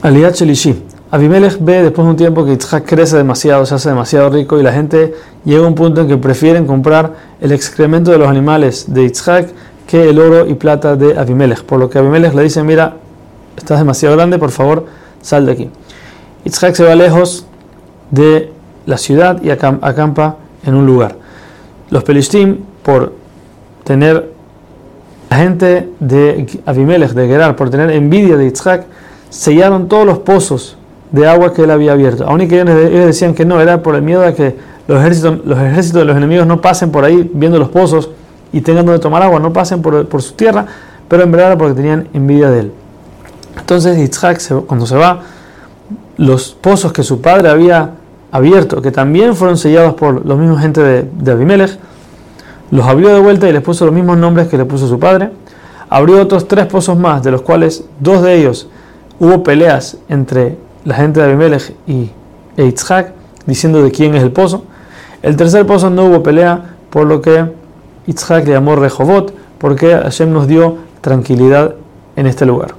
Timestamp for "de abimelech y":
61.20-62.10